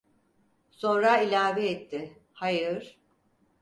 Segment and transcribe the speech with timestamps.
[0.71, 2.99] Sonra ilave etti: "Hayır…"